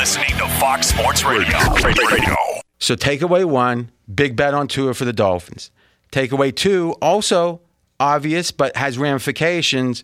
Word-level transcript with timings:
listening 0.00 0.30
to 0.38 0.48
Fox 0.58 0.86
Sports 0.86 1.24
Radio. 1.24 1.58
Radio. 1.84 2.34
So 2.78 2.96
takeaway 2.96 3.44
one, 3.44 3.90
big 4.12 4.34
bet 4.34 4.54
on 4.54 4.66
Tua 4.66 4.94
for 4.94 5.04
the 5.04 5.12
Dolphins. 5.12 5.70
Takeaway 6.10 6.56
two, 6.56 6.92
also 7.02 7.60
obvious 8.00 8.50
but 8.50 8.74
has 8.76 8.96
ramifications. 8.96 10.02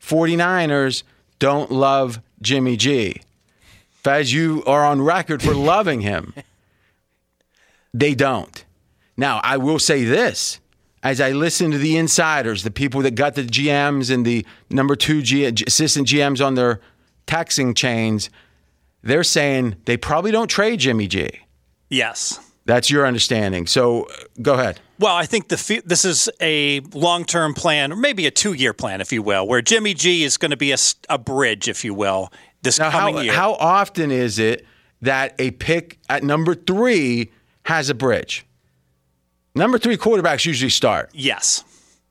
49ers 0.00 1.02
don't 1.40 1.72
love 1.72 2.20
Jimmy 2.40 2.76
G. 2.76 3.20
Fez, 3.90 4.32
you 4.32 4.62
are 4.64 4.84
on 4.84 5.02
record 5.02 5.42
for 5.42 5.54
loving 5.72 6.02
him. 6.02 6.34
They 7.92 8.14
don't. 8.14 8.64
Now, 9.16 9.40
I 9.42 9.56
will 9.56 9.80
say 9.80 10.04
this. 10.04 10.60
As 11.02 11.20
I 11.20 11.32
listen 11.32 11.72
to 11.72 11.78
the 11.78 11.96
insiders, 11.96 12.62
the 12.62 12.70
people 12.70 13.02
that 13.02 13.16
got 13.16 13.34
the 13.34 13.42
GMs 13.42 14.08
and 14.08 14.24
the 14.24 14.46
number 14.70 14.94
two 14.94 15.20
G, 15.20 15.46
assistant 15.46 16.06
GMs 16.06 16.46
on 16.46 16.54
their 16.54 16.80
taxing 17.26 17.74
chains, 17.74 18.30
they're 19.02 19.24
saying 19.24 19.76
they 19.84 19.96
probably 19.96 20.30
don't 20.30 20.48
trade 20.48 20.80
Jimmy 20.80 21.06
G. 21.08 21.28
Yes. 21.88 22.38
That's 22.64 22.90
your 22.90 23.06
understanding. 23.06 23.66
So 23.66 24.06
go 24.40 24.54
ahead. 24.54 24.80
Well, 24.98 25.14
I 25.16 25.26
think 25.26 25.48
the 25.48 25.82
this 25.84 26.04
is 26.04 26.30
a 26.40 26.80
long 26.94 27.24
term 27.24 27.54
plan, 27.54 27.92
or 27.92 27.96
maybe 27.96 28.26
a 28.26 28.30
two 28.30 28.52
year 28.52 28.72
plan, 28.72 29.00
if 29.00 29.12
you 29.12 29.20
will, 29.22 29.46
where 29.48 29.60
Jimmy 29.60 29.94
G 29.94 30.22
is 30.22 30.36
going 30.36 30.52
to 30.52 30.56
be 30.56 30.72
a 31.08 31.18
bridge, 31.18 31.68
if 31.68 31.84
you 31.84 31.92
will, 31.92 32.32
this 32.62 32.78
Now, 32.78 32.90
coming 32.92 33.16
how, 33.16 33.20
year. 33.22 33.32
how 33.32 33.54
often 33.54 34.12
is 34.12 34.38
it 34.38 34.64
that 35.00 35.34
a 35.40 35.50
pick 35.50 35.98
at 36.08 36.22
number 36.22 36.54
three 36.54 37.32
has 37.64 37.90
a 37.90 37.94
bridge? 37.94 38.46
Number 39.56 39.76
three 39.76 39.96
quarterbacks 39.96 40.46
usually 40.46 40.70
start. 40.70 41.10
yes. 41.12 41.64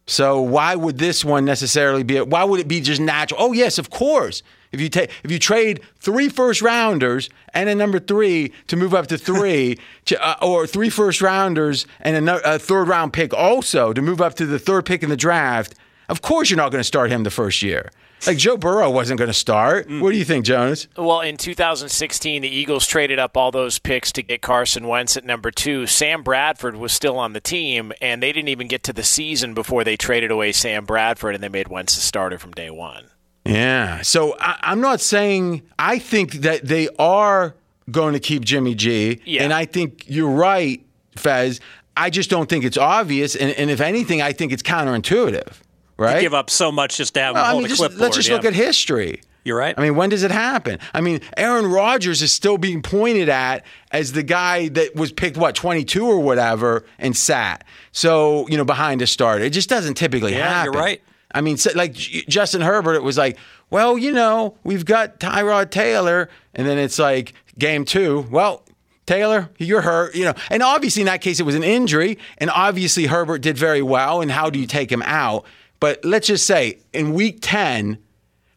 So 0.07 0.41
why 0.41 0.75
would 0.75 0.97
this 0.97 1.23
one 1.23 1.45
necessarily 1.45 2.03
be? 2.03 2.19
Why 2.19 2.43
would 2.43 2.59
it 2.59 2.67
be 2.67 2.81
just 2.81 2.99
natural? 2.99 3.39
Oh 3.41 3.53
yes, 3.53 3.77
of 3.77 3.89
course. 3.89 4.43
If 4.71 4.79
you 4.79 4.89
take 4.89 5.11
if 5.23 5.31
you 5.31 5.39
trade 5.39 5.81
three 5.99 6.29
first 6.29 6.61
rounders 6.61 7.29
and 7.53 7.69
a 7.69 7.75
number 7.75 7.99
three 7.99 8.53
to 8.67 8.77
move 8.77 8.93
up 8.93 9.07
to 9.07 9.17
three, 9.17 9.77
to, 10.05 10.25
uh, 10.25 10.35
or 10.41 10.65
three 10.65 10.89
first 10.89 11.21
rounders 11.21 11.85
and 11.99 12.29
a, 12.29 12.55
a 12.55 12.59
third 12.59 12.87
round 12.87 13.13
pick 13.13 13.33
also 13.33 13.93
to 13.93 14.01
move 14.01 14.21
up 14.21 14.35
to 14.35 14.45
the 14.45 14.59
third 14.59 14.85
pick 14.85 15.03
in 15.03 15.09
the 15.09 15.17
draft, 15.17 15.75
of 16.07 16.21
course 16.21 16.49
you're 16.49 16.57
not 16.57 16.71
going 16.71 16.79
to 16.79 16.85
start 16.85 17.11
him 17.11 17.23
the 17.23 17.31
first 17.31 17.61
year. 17.61 17.91
Like 18.27 18.37
Joe 18.37 18.55
Burrow 18.55 18.89
wasn't 18.91 19.17
going 19.17 19.29
to 19.29 19.33
start. 19.33 19.89
What 19.89 20.11
do 20.11 20.17
you 20.17 20.23
think, 20.23 20.45
Jonas? 20.45 20.87
Well, 20.95 21.21
in 21.21 21.37
2016, 21.37 22.43
the 22.43 22.47
Eagles 22.47 22.85
traded 22.85 23.17
up 23.17 23.35
all 23.35 23.49
those 23.49 23.79
picks 23.79 24.11
to 24.11 24.21
get 24.21 24.43
Carson 24.43 24.87
Wentz 24.87 25.17
at 25.17 25.25
number 25.25 25.49
two. 25.49 25.87
Sam 25.87 26.21
Bradford 26.21 26.75
was 26.75 26.91
still 26.91 27.17
on 27.17 27.33
the 27.33 27.41
team, 27.41 27.91
and 27.99 28.21
they 28.21 28.31
didn't 28.31 28.49
even 28.49 28.67
get 28.67 28.83
to 28.83 28.93
the 28.93 29.01
season 29.01 29.55
before 29.55 29.83
they 29.83 29.97
traded 29.97 30.29
away 30.29 30.51
Sam 30.51 30.85
Bradford, 30.85 31.33
and 31.33 31.43
they 31.43 31.49
made 31.49 31.67
Wentz 31.67 31.95
the 31.95 32.01
starter 32.01 32.37
from 32.37 32.51
day 32.51 32.69
one. 32.69 33.09
Yeah. 33.51 34.01
So 34.01 34.35
I, 34.39 34.57
I'm 34.63 34.81
not 34.81 35.01
saying 35.01 35.61
I 35.77 35.99
think 35.99 36.33
that 36.35 36.65
they 36.65 36.89
are 36.99 37.55
going 37.89 38.13
to 38.13 38.19
keep 38.19 38.45
Jimmy 38.45 38.75
G. 38.75 39.21
Yeah. 39.25 39.43
And 39.43 39.53
I 39.53 39.65
think 39.65 40.05
you're 40.07 40.29
right, 40.29 40.83
Fez. 41.15 41.59
I 41.97 42.09
just 42.09 42.29
don't 42.29 42.47
think 42.49 42.63
it's 42.63 42.77
obvious. 42.77 43.35
And, 43.35 43.51
and 43.51 43.69
if 43.69 43.81
anything, 43.81 44.21
I 44.21 44.31
think 44.31 44.51
it's 44.51 44.63
counterintuitive. 44.63 45.53
Right? 45.97 46.15
To 46.15 46.21
Give 46.21 46.33
up 46.33 46.49
so 46.49 46.71
much 46.71 46.97
just 46.97 47.13
to 47.15 47.19
have 47.19 47.35
Well, 47.35 47.45
I 47.45 47.53
mean, 47.59 47.67
just, 47.67 47.77
clipboard. 47.79 47.99
let's 48.01 48.15
just 48.15 48.29
yeah. 48.29 48.35
look 48.35 48.45
at 48.45 48.53
history. 48.53 49.21
You're 49.43 49.57
right. 49.57 49.73
I 49.77 49.81
mean, 49.81 49.95
when 49.95 50.09
does 50.09 50.23
it 50.23 50.29
happen? 50.31 50.77
I 50.93 51.01
mean, 51.01 51.19
Aaron 51.35 51.65
Rodgers 51.65 52.21
is 52.21 52.31
still 52.31 52.57
being 52.59 52.81
pointed 52.83 53.27
at 53.27 53.65
as 53.91 54.11
the 54.13 54.21
guy 54.23 54.69
that 54.69 54.95
was 54.95 55.11
picked, 55.11 55.35
what, 55.35 55.55
22 55.55 56.05
or 56.05 56.19
whatever, 56.19 56.85
and 56.99 57.17
sat. 57.17 57.63
So, 57.91 58.47
you 58.49 58.57
know, 58.57 58.65
behind 58.65 59.01
a 59.01 59.07
starter. 59.07 59.43
It 59.43 59.49
just 59.49 59.67
doesn't 59.67 59.95
typically 59.95 60.33
Yeah, 60.33 60.47
happen. 60.47 60.73
you're 60.73 60.81
right. 60.81 61.01
I 61.33 61.41
mean, 61.41 61.57
like 61.75 61.93
Justin 61.93 62.61
Herbert, 62.61 62.95
it 62.95 63.03
was 63.03 63.17
like, 63.17 63.37
well, 63.69 63.97
you 63.97 64.11
know, 64.11 64.57
we've 64.63 64.85
got 64.85 65.19
Tyrod 65.19 65.71
Taylor. 65.71 66.29
And 66.53 66.67
then 66.67 66.77
it's 66.77 66.99
like 66.99 67.33
game 67.57 67.85
two. 67.85 68.27
Well, 68.29 68.63
Taylor, 69.05 69.49
you're 69.57 69.81
hurt, 69.81 70.15
you 70.15 70.25
know. 70.25 70.33
And 70.49 70.61
obviously, 70.61 71.01
in 71.01 71.05
that 71.07 71.21
case, 71.21 71.39
it 71.39 71.43
was 71.43 71.55
an 71.55 71.63
injury. 71.63 72.17
And 72.37 72.49
obviously, 72.49 73.05
Herbert 73.07 73.41
did 73.41 73.57
very 73.57 73.81
well. 73.81 74.21
And 74.21 74.31
how 74.31 74.49
do 74.49 74.59
you 74.59 74.67
take 74.67 74.91
him 74.91 75.01
out? 75.03 75.45
But 75.79 76.03
let's 76.05 76.27
just 76.27 76.45
say 76.45 76.79
in 76.93 77.13
week 77.13 77.39
10, 77.41 77.97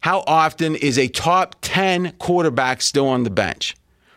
how 0.00 0.22
often 0.26 0.76
is 0.76 0.98
a 0.98 1.08
top 1.08 1.56
10 1.62 2.12
quarterback 2.18 2.82
still 2.82 3.08
on 3.08 3.22
the 3.22 3.30
bench? 3.30 3.74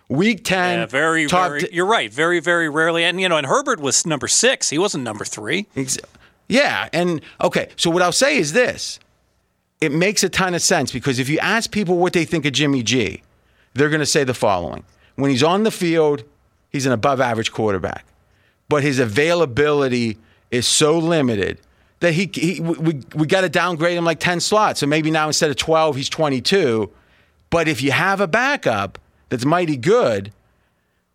Week 0.10 0.44
10, 0.44 0.80
yeah, 0.80 0.86
very, 0.86 1.26
very. 1.26 1.62
t- 1.62 1.70
you're 1.72 1.86
right. 1.86 2.12
Very, 2.12 2.40
very 2.40 2.70
rarely. 2.70 3.04
And 3.04 3.20
you 3.20 3.28
know, 3.28 3.38
and 3.38 3.46
Herbert 3.46 3.80
was 3.80 4.06
number 4.06 4.28
six. 4.28 4.70
He 4.70 4.78
wasn't 4.78 5.04
number 5.04 5.26
three. 5.26 5.68
Ex- 5.76 5.98
Yeah, 6.48 6.90
and 6.94 7.22
okay, 7.42 7.70
so 7.76 7.90
what 7.90 8.02
I'll 8.02 8.12
say 8.12 8.38
is 8.38 8.54
this. 8.54 9.00
It 9.80 9.92
makes 9.92 10.24
a 10.24 10.30
ton 10.30 10.56
of 10.56 10.62
sense 10.62 10.92
because 10.92 11.20
if 11.20 11.30
you 11.30 11.38
ask 11.40 11.72
people 11.72 11.98
what 11.98 12.14
they 12.14 12.26
think 12.26 12.46
of 12.46 12.54
Jimmy 12.54 12.82
G, 12.82 13.22
they're 13.74 13.90
going 13.90 14.00
to 14.00 14.06
say 14.06 14.24
the 14.24 14.34
following. 14.34 14.84
When 15.16 15.30
he's 15.30 15.44
on 15.44 15.64
the 15.64 15.72
field, 15.72 16.24
he's 16.72 16.86
an 16.86 16.94
above 16.94 17.22
average 17.22 17.52
quarterback. 17.52 18.06
But 18.70 18.84
his 18.84 19.00
availability 19.00 20.18
is 20.52 20.68
so 20.68 20.98
limited 20.98 21.60
that 22.00 22.14
he, 22.14 22.30
he 22.34 22.60
we, 22.60 23.02
we 23.16 23.28
got 23.28 23.42
to 23.42 23.50
downgrade 23.50 23.98
him 23.98 24.06
like 24.06 24.20
10 24.20 24.40
slots. 24.40 24.80
So 24.80 24.88
maybe 24.88 25.12
now 25.12 25.28
instead 25.28 25.50
of 25.50 25.56
12, 25.58 25.96
he's 25.96 26.10
22. 26.10 26.90
But 27.50 27.68
if 27.68 27.82
you 27.82 27.92
have 27.92 28.22
a 28.22 28.28
backup 28.28 29.00
that's 29.30 29.46
mighty 29.46 29.78
good, 29.78 30.32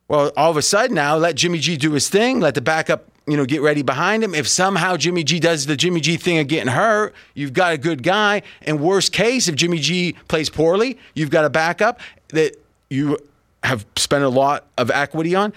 well, 0.08 0.32
all 0.36 0.50
of 0.50 0.56
a 0.56 0.62
sudden 0.62 0.94
now, 0.94 1.16
let 1.16 1.36
Jimmy 1.36 1.58
G 1.58 1.76
do 1.76 1.92
his 1.92 2.08
thing. 2.08 2.40
Let 2.40 2.54
the 2.54 2.60
backup, 2.60 3.08
you 3.26 3.36
know, 3.36 3.44
get 3.44 3.62
ready 3.62 3.82
behind 3.82 4.24
him. 4.24 4.34
If 4.34 4.48
somehow 4.48 4.96
Jimmy 4.96 5.24
G 5.24 5.38
does 5.38 5.66
the 5.66 5.76
Jimmy 5.76 6.00
G 6.00 6.16
thing 6.16 6.38
of 6.38 6.48
getting 6.48 6.72
hurt, 6.72 7.14
you've 7.34 7.52
got 7.52 7.72
a 7.72 7.78
good 7.78 8.02
guy. 8.02 8.42
And 8.62 8.80
worst 8.80 9.12
case, 9.12 9.48
if 9.48 9.54
Jimmy 9.54 9.78
G 9.78 10.16
plays 10.28 10.50
poorly, 10.50 10.98
you've 11.14 11.30
got 11.30 11.44
a 11.44 11.50
backup 11.50 12.00
that 12.28 12.56
you 12.90 13.18
have 13.62 13.86
spent 13.96 14.24
a 14.24 14.28
lot 14.28 14.66
of 14.76 14.90
equity 14.90 15.34
on. 15.34 15.52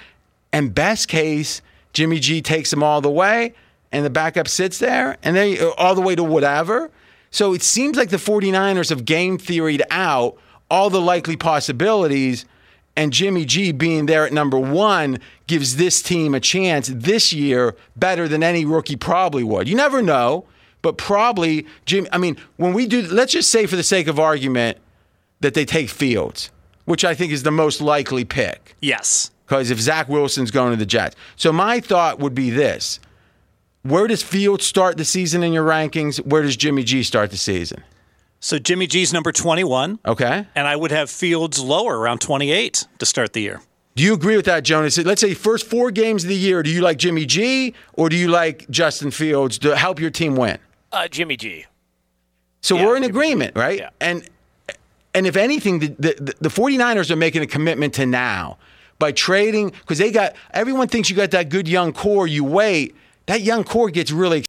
And 0.54 0.74
best 0.74 1.08
case, 1.08 1.62
Jimmy 1.94 2.20
G 2.20 2.42
takes 2.42 2.70
them 2.70 2.84
all 2.84 3.02
the 3.02 3.10
way, 3.10 3.54
and 3.92 4.06
the 4.06 4.10
backup 4.10 4.48
sits 4.48 4.78
there, 4.78 5.18
and 5.24 5.36
then 5.36 5.58
uh, 5.60 5.72
all 5.78 5.96
the 5.96 6.02
way 6.02 6.16
to 6.16 6.24
whatever. 6.24 6.92
So 7.32 7.54
it 7.54 7.64
seems 7.64 7.98
like 7.98 8.10
the 8.10 8.18
49ers 8.18 8.90
have 8.90 9.06
game 9.06 9.38
theoried 9.38 9.84
out 9.90 10.38
all 10.70 10.90
the 10.90 11.02
likely 11.02 11.36
possibilities 11.36 12.46
and 12.96 13.12
Jimmy 13.12 13.46
G 13.46 13.72
being 13.72 14.06
there 14.06 14.26
at 14.26 14.34
number 14.34 14.58
one 14.58 15.20
gives 15.48 15.76
this 15.76 16.02
team 16.02 16.34
a 16.34 16.40
chance 16.40 16.88
this 16.88 17.34
year 17.34 17.76
better 17.96 18.28
than 18.28 18.42
any 18.44 18.66
rookie 18.66 18.96
probably 18.96 19.44
would. 19.44 19.68
You 19.68 19.76
never 19.76 20.02
know, 20.02 20.46
but 20.82 20.98
probably 20.98 21.66
Jim. 21.86 22.08
I 22.12 22.18
mean, 22.18 22.38
when 22.58 22.74
we 22.74 22.88
do, 22.88 23.02
let's 23.04 23.34
just 23.34 23.50
say 23.50 23.66
for 23.66 23.76
the 23.76 23.84
sake 23.84 24.08
of 24.08 24.20
argument 24.20 24.78
that 25.42 25.54
they 25.54 25.66
take 25.66 25.90
Fields, 25.90 26.52
which 26.86 27.04
I 27.04 27.14
think 27.14 27.32
is 27.32 27.44
the 27.44 27.52
most 27.52 27.82
likely 27.82 28.24
pick. 28.24 28.76
Yes. 28.82 29.32
Because 29.46 29.70
if 29.70 29.80
Zach 29.80 30.10
Wilson's 30.10 30.50
going 30.50 30.72
to 30.72 30.78
the 30.78 30.86
Jets, 30.88 31.16
so 31.36 31.52
my 31.52 31.80
thought 31.80 32.20
would 32.20 32.34
be 32.34 32.50
this: 32.50 33.00
Where 33.84 34.08
does 34.08 34.24
Fields 34.24 34.66
start 34.66 34.98
the 34.98 35.06
season 35.06 35.44
in 35.44 35.54
your 35.54 35.68
rankings? 35.68 36.18
Where 36.26 36.42
does 36.42 36.56
Jimmy 36.56 36.84
G 36.84 37.04
start 37.04 37.30
the 37.30 37.38
season? 37.38 37.84
So 38.46 38.60
Jimmy 38.60 38.86
G's 38.86 39.12
number 39.12 39.32
21, 39.32 39.98
Okay. 40.06 40.46
and 40.54 40.68
I 40.68 40.76
would 40.76 40.92
have 40.92 41.10
Fields 41.10 41.60
lower, 41.60 41.98
around 41.98 42.20
28 42.20 42.86
to 43.00 43.04
start 43.08 43.34
the 43.34 43.42
year. 43.42 43.60
Do 43.96 44.04
you 44.04 44.14
agree 44.14 44.36
with 44.36 44.46
that, 44.46 44.64
Jonas? 44.64 45.00
Let's 45.00 45.20
say 45.22 45.34
first 45.34 45.66
four 45.66 45.90
games 45.90 46.24
of 46.24 46.30
the 46.30 46.36
year, 46.36 46.62
do 46.62 46.70
you 46.70 46.82
like 46.82 47.00
Jimmy 47.00 47.26
G 47.26 47.74
or 47.94 48.08
do 48.08 48.16
you 48.16 48.28
like 48.28 48.70
Justin 48.70 49.10
Fields 49.10 49.58
to 49.58 49.76
help 49.76 50.00
your 50.00 50.12
team 50.12 50.36
win? 50.36 50.60
Uh, 50.92 51.08
Jimmy 51.08 51.38
G. 51.38 51.66
So 52.62 52.76
Yeah, 52.76 52.86
we're 52.86 52.98
in 52.98 53.02
Jimmy 53.02 53.14
G. 53.14 53.18
agreement, 53.18 53.56
right? 53.56 53.80
Yeah. 53.80 53.90
And 54.00 54.30
and 55.16 55.26
if 55.26 55.36
anything, 55.36 55.80
the, 55.80 55.88
the, 55.98 56.36
the 56.42 56.50
49ers 56.50 57.10
are 57.10 57.16
making 57.16 57.42
a 57.42 57.48
commitment 57.48 57.96
to 57.96 58.06
now 58.06 58.60
by 59.00 59.12
trading 59.12 59.72
because 59.72 59.98
they 59.98 60.12
got 60.12 60.36
everyone 60.54 60.88
thinks 60.88 61.10
you 61.10 61.16
got 61.16 61.32
that 61.32 61.50
good 61.50 61.68
young 61.68 61.94
core. 61.94 62.28
You 62.28 62.44
wait, 62.44 62.94
that 63.26 63.42
young 63.42 63.64
core 63.64 63.90
gets 63.90 64.12
really 64.12 64.46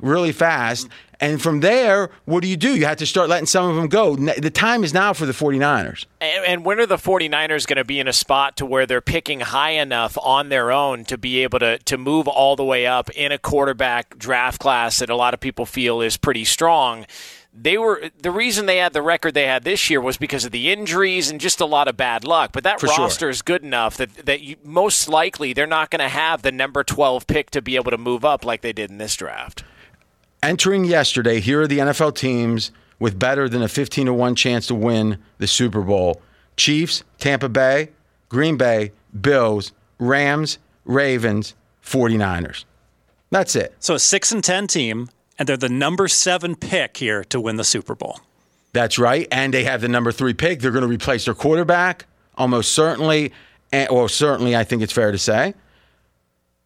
really 0.00 0.32
fast. 0.32 0.88
And 1.20 1.40
from 1.40 1.60
there, 1.60 2.10
what 2.24 2.42
do 2.42 2.48
you 2.48 2.56
do? 2.56 2.74
You 2.74 2.84
have 2.86 2.96
to 2.96 3.06
start 3.06 3.28
letting 3.28 3.46
some 3.46 3.70
of 3.70 3.76
them 3.76 3.86
go. 3.86 4.16
The 4.16 4.50
time 4.50 4.82
is 4.82 4.92
now 4.92 5.12
for 5.12 5.24
the 5.24 5.32
49ers. 5.32 6.06
And, 6.20 6.44
and 6.44 6.64
when 6.64 6.80
are 6.80 6.86
the 6.86 6.96
49ers 6.96 7.66
going 7.66 7.76
to 7.76 7.84
be 7.84 8.00
in 8.00 8.08
a 8.08 8.12
spot 8.12 8.56
to 8.56 8.66
where 8.66 8.86
they're 8.86 9.00
picking 9.00 9.38
high 9.38 9.70
enough 9.70 10.18
on 10.20 10.48
their 10.48 10.72
own 10.72 11.04
to 11.04 11.16
be 11.16 11.44
able 11.44 11.60
to, 11.60 11.78
to 11.78 11.96
move 11.96 12.26
all 12.26 12.56
the 12.56 12.64
way 12.64 12.86
up 12.86 13.08
in 13.10 13.30
a 13.30 13.38
quarterback 13.38 14.18
draft 14.18 14.60
class 14.60 14.98
that 14.98 15.10
a 15.10 15.16
lot 15.16 15.32
of 15.32 15.38
people 15.38 15.64
feel 15.64 16.00
is 16.00 16.16
pretty 16.16 16.44
strong? 16.44 17.06
They 17.54 17.76
were 17.76 18.10
the 18.20 18.30
reason 18.30 18.64
they 18.66 18.78
had 18.78 18.94
the 18.94 19.02
record 19.02 19.34
they 19.34 19.46
had 19.46 19.62
this 19.62 19.90
year 19.90 20.00
was 20.00 20.16
because 20.16 20.44
of 20.46 20.52
the 20.52 20.70
injuries 20.72 21.30
and 21.30 21.38
just 21.38 21.60
a 21.60 21.66
lot 21.66 21.86
of 21.86 21.96
bad 21.98 22.24
luck. 22.24 22.50
But 22.52 22.64
that 22.64 22.80
For 22.80 22.86
sure. 22.86 23.04
roster 23.04 23.28
is 23.28 23.42
good 23.42 23.62
enough 23.62 23.98
that 23.98 24.24
that 24.26 24.40
you, 24.40 24.56
most 24.64 25.06
likely 25.08 25.52
they're 25.52 25.66
not 25.66 25.90
going 25.90 26.00
to 26.00 26.08
have 26.08 26.40
the 26.42 26.50
number 26.52 26.82
12 26.82 27.26
pick 27.26 27.50
to 27.50 27.60
be 27.60 27.76
able 27.76 27.90
to 27.90 27.98
move 27.98 28.24
up 28.24 28.44
like 28.44 28.62
they 28.62 28.72
did 28.72 28.90
in 28.90 28.96
this 28.98 29.14
draft. 29.16 29.64
entering 30.42 30.84
yesterday, 30.84 31.40
here 31.40 31.60
are 31.60 31.66
the 31.66 31.78
NFL 31.78 32.14
teams 32.14 32.70
with 32.98 33.18
better 33.18 33.48
than 33.48 33.62
a 33.62 33.68
15 33.68 34.06
to 34.06 34.14
1 34.14 34.34
chance 34.34 34.66
to 34.68 34.74
win 34.74 35.18
the 35.38 35.46
Super 35.46 35.82
Bowl 35.82 36.22
Chiefs, 36.56 37.04
Tampa 37.18 37.48
Bay, 37.50 37.90
Green 38.30 38.56
Bay, 38.56 38.92
Bills, 39.20 39.72
Rams, 39.98 40.58
Ravens, 40.84 41.54
49ers. 41.84 42.64
That's 43.30 43.54
it. 43.56 43.74
So 43.78 43.94
a 43.94 43.98
6 43.98 44.32
and 44.32 44.42
10 44.44 44.66
team, 44.68 45.08
and 45.38 45.48
they're 45.48 45.56
the 45.56 45.68
number 45.68 46.08
7 46.08 46.54
pick 46.56 46.96
here 46.98 47.24
to 47.24 47.40
win 47.40 47.56
the 47.56 47.64
Super 47.64 47.94
Bowl. 47.94 48.20
That's 48.72 48.98
right. 48.98 49.26
And 49.30 49.52
they 49.52 49.64
have 49.64 49.80
the 49.82 49.88
number 49.88 50.12
three 50.12 50.32
pick. 50.34 50.60
They're 50.60 50.70
going 50.70 50.82
to 50.82 50.88
replace 50.88 51.24
their 51.26 51.34
quarterback. 51.34 52.06
almost 52.38 52.72
certainly, 52.72 53.32
and, 53.70 53.88
or 53.90 54.08
certainly, 54.08 54.56
I 54.56 54.64
think 54.64 54.82
it's 54.82 54.92
fair 54.92 55.12
to 55.12 55.18
say. 55.18 55.54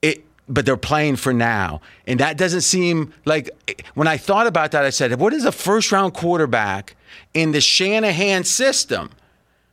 It, 0.03 0.25
but 0.49 0.65
they're 0.65 0.77
playing 0.77 1.17
for 1.17 1.33
now, 1.33 1.81
and 2.07 2.21
that 2.21 2.37
doesn't 2.37 2.61
seem 2.61 3.13
like. 3.25 3.51
When 3.95 4.07
I 4.07 4.17
thought 4.17 4.47
about 4.47 4.71
that, 4.71 4.85
I 4.85 4.91
said, 4.91 5.19
"What 5.19 5.33
is 5.33 5.45
a 5.45 5.51
first-round 5.51 6.15
quarterback 6.15 6.95
in 7.35 7.51
the 7.51 7.61
Shanahan 7.61 8.45
system?" 8.45 9.11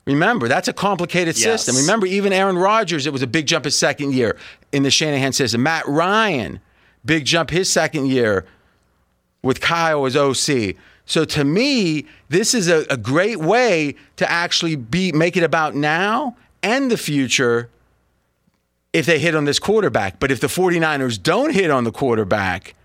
Remember, 0.05 0.47
that's 0.47 0.67
a 0.67 0.73
complicated 0.73 1.37
Yes. 1.37 1.63
system. 1.63 1.75
Remember, 1.79 2.07
even 2.07 2.33
Aaron 2.33 2.57
Rodgers, 2.57 3.05
it 3.05 3.13
was 3.13 3.21
a 3.21 3.27
big 3.27 3.45
jump 3.45 3.65
his 3.65 3.77
second 3.77 4.13
year 4.13 4.35
in 4.71 4.81
the 4.83 4.89
Shanahan 4.91 5.31
system. 5.33 5.61
Matt 5.63 5.87
Ryan, 5.87 6.59
big 7.05 7.25
jump 7.25 7.51
his 7.51 7.71
second 7.71 8.07
year 8.07 8.45
with 9.43 9.61
Kyle 9.61 10.05
as 10.05 10.15
OC. 10.15 10.75
So 11.05 11.25
to 11.25 11.43
me, 11.43 12.05
this 12.29 12.53
is 12.53 12.67
a, 12.67 12.85
a 12.89 12.97
great 12.97 13.37
way 13.37 13.95
to 14.15 14.29
actually 14.29 14.75
be 14.75 15.11
make 15.11 15.37
it 15.37 15.43
about 15.43 15.75
now 15.75 16.35
and 16.63 16.89
the 16.89 16.97
future 16.97 17.69
if 18.93 19.05
they 19.05 19.19
hit 19.19 19.35
on 19.35 19.45
this 19.45 19.59
quarterback. 19.59 20.19
But 20.19 20.31
if 20.31 20.39
the 20.39 20.47
49ers 20.47 21.21
don't 21.21 21.53
hit 21.53 21.69
on 21.69 21.83
the 21.83 21.91
quarterback, 21.91 22.75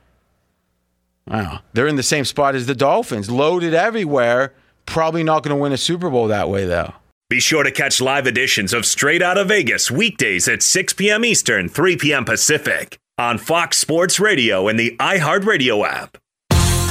wow, 1.29 1.61
they're 1.73 1.87
in 1.87 1.97
the 1.97 2.03
same 2.03 2.25
spot 2.25 2.55
as 2.55 2.67
the 2.67 2.75
Dolphins, 2.75 3.31
loaded 3.31 3.73
everywhere. 3.73 4.53
Probably 4.87 5.23
not 5.23 5.43
going 5.43 5.55
to 5.55 5.61
win 5.61 5.73
a 5.73 5.77
Super 5.77 6.11
Bowl 6.11 6.29
that 6.29 6.49
way, 6.49 6.65
though. 6.65 6.95
Be 7.29 7.41
sure 7.41 7.63
to 7.63 7.71
catch 7.71 8.01
live 8.01 8.27
editions 8.27 8.73
of 8.73 8.87
Straight 8.87 9.21
Out 9.21 9.37
of 9.37 9.49
Vegas 9.49 9.91
weekdays 9.91 10.49
at 10.49 10.63
6 10.63 10.95
p.m. 10.95 11.27
Eastern, 11.27 11.69
3 11.69 11.99
p.m. 11.99 12.25
Pacific 12.25 12.97
on 13.19 13.37
Fox 13.37 13.77
Sports 13.77 14.19
Radio 14.19 14.67
and 14.67 14.79
the 14.79 14.97
iHeartRadio 14.99 15.87
app. 15.87 16.17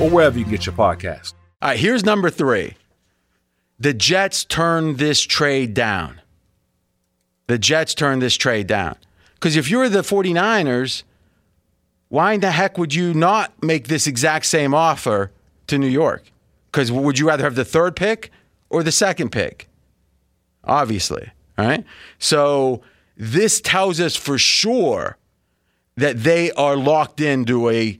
or 0.00 0.08
wherever 0.08 0.38
you 0.38 0.44
get 0.44 0.66
your 0.66 0.74
podcast. 0.74 1.34
All 1.62 1.70
right, 1.70 1.78
here's 1.78 2.04
number 2.04 2.30
three. 2.30 2.74
The 3.78 3.94
Jets 3.94 4.44
turned 4.44 4.98
this 4.98 5.20
trade 5.20 5.74
down. 5.74 6.20
The 7.46 7.58
Jets 7.58 7.94
turned 7.94 8.22
this 8.22 8.36
trade 8.36 8.66
down. 8.66 8.96
Because 9.34 9.56
if 9.56 9.70
you're 9.70 9.88
the 9.88 10.00
49ers, 10.00 11.02
why 12.08 12.34
in 12.34 12.40
the 12.40 12.50
heck 12.50 12.76
would 12.76 12.94
you 12.94 13.14
not 13.14 13.62
make 13.62 13.88
this 13.88 14.06
exact 14.06 14.46
same 14.46 14.74
offer 14.74 15.32
to 15.66 15.78
New 15.78 15.86
York? 15.86 16.30
Because 16.70 16.92
would 16.92 17.18
you 17.18 17.26
rather 17.26 17.44
have 17.44 17.54
the 17.54 17.64
third 17.64 17.96
pick 17.96 18.30
or 18.68 18.82
the 18.82 18.92
second 18.92 19.30
pick? 19.30 19.68
Obviously, 20.64 21.30
right? 21.56 21.84
So 22.18 22.82
this 23.16 23.60
tells 23.60 23.98
us 24.00 24.14
for 24.16 24.38
sure 24.38 25.16
that 25.96 26.22
they 26.22 26.50
are 26.52 26.76
locked 26.76 27.20
into 27.20 27.68
a 27.68 27.98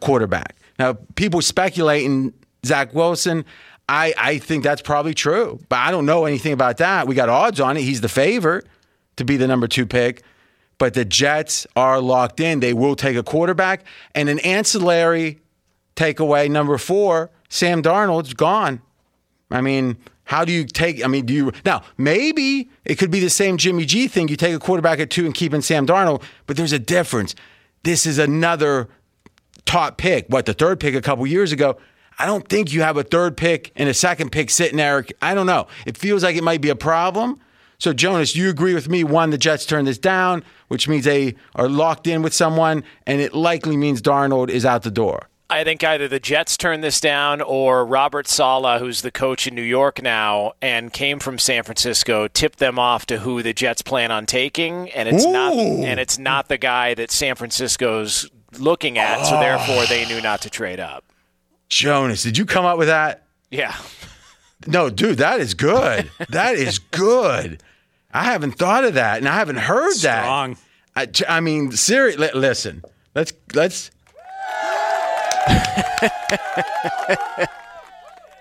quarterback. 0.00 0.56
Now, 0.80 0.94
people 1.14 1.42
speculating 1.42 2.32
Zach 2.64 2.94
Wilson. 2.94 3.44
I, 3.86 4.14
I 4.16 4.38
think 4.38 4.64
that's 4.64 4.80
probably 4.80 5.12
true, 5.12 5.60
but 5.68 5.76
I 5.76 5.90
don't 5.90 6.06
know 6.06 6.24
anything 6.24 6.54
about 6.54 6.78
that. 6.78 7.06
We 7.06 7.14
got 7.14 7.28
odds 7.28 7.60
on 7.60 7.76
it. 7.76 7.82
He's 7.82 8.00
the 8.00 8.08
favorite 8.08 8.66
to 9.16 9.26
be 9.26 9.36
the 9.36 9.46
number 9.46 9.68
two 9.68 9.84
pick, 9.84 10.22
but 10.78 10.94
the 10.94 11.04
Jets 11.04 11.66
are 11.76 12.00
locked 12.00 12.40
in. 12.40 12.60
They 12.60 12.72
will 12.72 12.96
take 12.96 13.14
a 13.14 13.22
quarterback 13.22 13.84
and 14.14 14.30
an 14.30 14.38
ancillary 14.38 15.40
takeaway. 15.96 16.50
Number 16.50 16.78
four, 16.78 17.30
Sam 17.50 17.82
Darnold's 17.82 18.32
gone. 18.32 18.80
I 19.50 19.60
mean, 19.60 19.98
how 20.24 20.46
do 20.46 20.52
you 20.52 20.64
take? 20.64 21.04
I 21.04 21.08
mean, 21.08 21.26
do 21.26 21.34
you 21.34 21.52
now? 21.62 21.82
Maybe 21.98 22.70
it 22.86 22.94
could 22.94 23.10
be 23.10 23.20
the 23.20 23.28
same 23.28 23.58
Jimmy 23.58 23.84
G 23.84 24.08
thing. 24.08 24.28
You 24.28 24.36
take 24.36 24.54
a 24.54 24.58
quarterback 24.58 24.98
at 24.98 25.10
two 25.10 25.26
and 25.26 25.34
keep 25.34 25.52
in 25.52 25.60
Sam 25.60 25.86
Darnold, 25.86 26.22
but 26.46 26.56
there's 26.56 26.72
a 26.72 26.78
difference. 26.78 27.34
This 27.82 28.06
is 28.06 28.18
another 28.18 28.88
top 29.64 29.98
pick. 29.98 30.26
What 30.28 30.46
the 30.46 30.54
third 30.54 30.80
pick 30.80 30.94
a 30.94 31.00
couple 31.00 31.26
years 31.26 31.52
ago? 31.52 31.78
I 32.18 32.26
don't 32.26 32.46
think 32.48 32.72
you 32.72 32.82
have 32.82 32.96
a 32.96 33.02
third 33.02 33.36
pick 33.36 33.72
and 33.76 33.88
a 33.88 33.94
second 33.94 34.30
pick 34.30 34.50
sitting 34.50 34.76
there. 34.76 35.06
I 35.22 35.34
don't 35.34 35.46
know. 35.46 35.68
It 35.86 35.96
feels 35.96 36.22
like 36.22 36.36
it 36.36 36.44
might 36.44 36.60
be 36.60 36.68
a 36.68 36.76
problem. 36.76 37.40
So, 37.78 37.94
Jonas, 37.94 38.36
you 38.36 38.50
agree 38.50 38.74
with 38.74 38.90
me? 38.90 39.04
One, 39.04 39.30
the 39.30 39.38
Jets 39.38 39.64
turned 39.64 39.86
this 39.86 39.96
down, 39.96 40.44
which 40.68 40.86
means 40.86 41.06
they 41.06 41.34
are 41.54 41.66
locked 41.66 42.06
in 42.06 42.20
with 42.20 42.34
someone, 42.34 42.84
and 43.06 43.22
it 43.22 43.32
likely 43.32 43.74
means 43.74 44.02
Darnold 44.02 44.50
is 44.50 44.66
out 44.66 44.82
the 44.82 44.90
door. 44.90 45.30
I 45.48 45.64
think 45.64 45.82
either 45.82 46.06
the 46.06 46.20
Jets 46.20 46.56
turned 46.56 46.84
this 46.84 47.00
down 47.00 47.40
or 47.40 47.84
Robert 47.84 48.28
Saleh, 48.28 48.78
who's 48.78 49.02
the 49.02 49.10
coach 49.10 49.48
in 49.48 49.54
New 49.54 49.62
York 49.62 50.00
now 50.00 50.52
and 50.62 50.92
came 50.92 51.18
from 51.18 51.38
San 51.38 51.64
Francisco, 51.64 52.28
tipped 52.28 52.60
them 52.60 52.78
off 52.78 53.04
to 53.06 53.18
who 53.18 53.42
the 53.42 53.52
Jets 53.52 53.82
plan 53.82 54.12
on 54.12 54.26
taking, 54.26 54.90
and 54.90 55.08
it's 55.08 55.26
not 55.26 55.54
and 55.54 55.98
it's 55.98 56.18
not 56.18 56.48
the 56.48 56.58
guy 56.58 56.94
that 56.94 57.10
San 57.10 57.34
Francisco's 57.34 58.30
looking 58.58 58.98
at, 58.98 59.24
so 59.24 59.38
therefore 59.38 59.86
they 59.86 60.06
knew 60.06 60.20
not 60.20 60.42
to 60.42 60.50
trade 60.50 60.80
up. 60.80 61.04
Jonas, 61.68 62.22
did 62.22 62.36
you 62.36 62.44
come 62.44 62.64
up 62.64 62.78
with 62.78 62.88
that? 62.88 63.24
Yeah. 63.50 63.76
No, 64.66 64.90
dude, 64.90 65.18
that 65.18 65.40
is 65.40 65.54
good. 65.54 66.10
that 66.28 66.56
is 66.56 66.78
good. 66.78 67.62
I 68.12 68.24
haven't 68.24 68.52
thought 68.52 68.84
of 68.84 68.94
that, 68.94 69.18
and 69.18 69.28
I 69.28 69.34
haven't 69.34 69.56
heard 69.56 69.92
Strong. 69.92 70.56
that. 70.94 71.22
I, 71.28 71.36
I 71.36 71.40
mean, 71.40 71.72
seriously, 71.72 72.28
listen. 72.34 72.82
Let's 73.14 73.32
let's. 73.54 73.90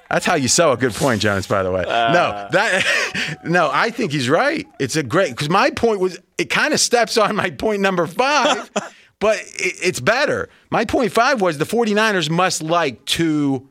That's 0.09 0.25
how 0.25 0.35
you 0.35 0.47
sell 0.47 0.71
a 0.71 0.77
good 0.77 0.93
point, 0.93 1.21
Jonas. 1.21 1.45
By 1.45 1.61
the 1.61 1.71
way, 1.71 1.85
uh. 1.85 2.11
no, 2.11 2.47
that 2.51 3.37
no, 3.43 3.69
I 3.71 3.91
think 3.91 4.11
he's 4.11 4.27
right. 4.27 4.67
It's 4.79 4.95
a 4.95 5.03
great 5.03 5.29
because 5.29 5.49
my 5.49 5.69
point 5.69 5.99
was 5.99 6.17
it 6.37 6.49
kind 6.49 6.73
of 6.73 6.79
steps 6.79 7.17
on 7.17 7.35
my 7.35 7.51
point 7.51 7.81
number 7.81 8.07
five, 8.07 8.71
but 9.19 9.37
it, 9.37 9.75
it's 9.83 9.99
better. 9.99 10.49
My 10.69 10.85
point 10.85 11.11
five 11.11 11.41
was 11.41 11.57
the 11.57 11.65
49ers 11.65 12.29
must 12.29 12.61
like 12.61 13.03
to 13.05 13.67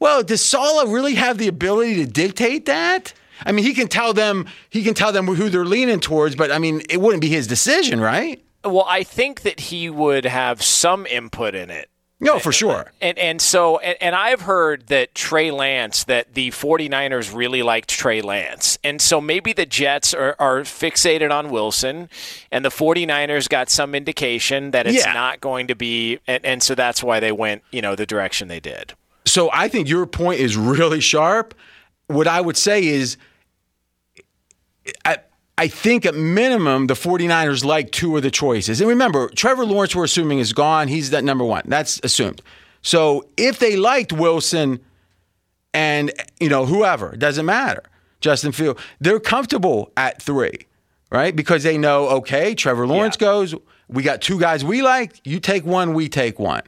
well, 0.00 0.22
does 0.22 0.44
Saleh 0.44 0.88
really 0.88 1.14
have 1.14 1.38
the 1.38 1.48
ability 1.48 1.96
to 1.96 2.06
dictate 2.06 2.66
that? 2.66 3.14
I 3.46 3.52
mean, 3.52 3.64
he 3.64 3.74
can 3.74 3.88
tell 3.88 4.12
them 4.12 4.46
he 4.70 4.82
can 4.82 4.94
tell 4.94 5.12
them 5.12 5.26
who 5.26 5.48
they're 5.48 5.64
leaning 5.64 6.00
towards, 6.00 6.36
but 6.36 6.50
I 6.50 6.58
mean, 6.58 6.82
it 6.88 7.00
wouldn't 7.00 7.20
be 7.20 7.28
his 7.28 7.46
decision, 7.46 8.00
right? 8.00 8.42
Well, 8.64 8.86
I 8.88 9.02
think 9.02 9.42
that 9.42 9.60
he 9.60 9.90
would 9.90 10.24
have 10.24 10.62
some 10.62 11.06
input 11.06 11.54
in 11.54 11.70
it. 11.70 11.90
No, 12.24 12.38
for 12.38 12.50
sure. 12.52 12.90
And 13.00 13.18
and 13.18 13.40
so 13.40 13.78
and, 13.78 13.96
and 14.00 14.14
I've 14.14 14.40
heard 14.42 14.86
that 14.88 15.14
Trey 15.14 15.50
Lance 15.50 16.04
that 16.04 16.34
the 16.34 16.50
49ers 16.50 17.34
really 17.34 17.62
liked 17.62 17.90
Trey 17.90 18.20
Lance. 18.22 18.78
And 18.82 19.00
so 19.00 19.20
maybe 19.20 19.52
the 19.52 19.66
Jets 19.66 20.14
are, 20.14 20.34
are 20.38 20.60
fixated 20.60 21.30
on 21.30 21.50
Wilson 21.50 22.08
and 22.50 22.64
the 22.64 22.70
49ers 22.70 23.48
got 23.48 23.68
some 23.70 23.94
indication 23.94 24.70
that 24.72 24.86
it's 24.86 25.04
Yeah. 25.04 25.12
not 25.12 25.40
going 25.40 25.66
to 25.68 25.74
be 25.74 26.18
and, 26.26 26.44
and 26.44 26.62
so 26.62 26.74
that's 26.74 27.02
why 27.02 27.20
they 27.20 27.32
went, 27.32 27.62
you 27.70 27.82
know, 27.82 27.94
the 27.94 28.06
direction 28.06 28.48
they 28.48 28.60
did. 28.60 28.94
So 29.26 29.50
I 29.52 29.68
think 29.68 29.88
your 29.88 30.06
point 30.06 30.40
is 30.40 30.56
really 30.74 31.00
sharp. 31.00 31.54
What 32.06 32.26
I 32.26 32.40
would 32.40 32.56
say 32.56 32.84
is 32.86 33.16
I 35.04 35.18
I 35.56 35.68
think 35.68 36.04
at 36.04 36.14
minimum 36.14 36.88
the 36.88 36.94
49ers 36.94 37.64
like 37.64 37.92
two 37.92 38.16
of 38.16 38.22
the 38.22 38.30
choices. 38.30 38.80
And 38.80 38.88
remember, 38.90 39.28
Trevor 39.28 39.64
Lawrence 39.64 39.94
we're 39.94 40.04
assuming 40.04 40.40
is 40.40 40.52
gone. 40.52 40.88
He's 40.88 41.10
that 41.10 41.22
number 41.22 41.44
1. 41.44 41.64
That's 41.66 42.00
assumed. 42.02 42.42
So 42.82 43.28
if 43.36 43.58
they 43.58 43.76
liked 43.76 44.12
Wilson 44.12 44.80
and 45.72 46.12
you 46.40 46.48
know 46.48 46.66
whoever, 46.66 47.12
it 47.12 47.20
doesn't 47.20 47.46
matter. 47.46 47.82
Justin 48.20 48.52
Field, 48.52 48.78
they're 49.00 49.20
comfortable 49.20 49.92
at 49.96 50.20
3, 50.20 50.50
right? 51.10 51.36
Because 51.36 51.62
they 51.62 51.78
know 51.78 52.08
okay, 52.08 52.54
Trevor 52.54 52.86
Lawrence 52.86 53.16
goes, 53.16 53.54
we 53.88 54.02
got 54.02 54.20
two 54.20 54.40
guys 54.40 54.64
we 54.64 54.82
like, 54.82 55.20
you 55.24 55.38
take 55.38 55.64
one, 55.64 55.94
we 55.94 56.08
take 56.08 56.38
one. 56.38 56.62